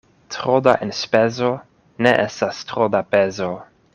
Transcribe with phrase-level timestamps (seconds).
[0.35, 1.51] Tro da enspezo
[2.07, 3.53] ne estas tro da pezo.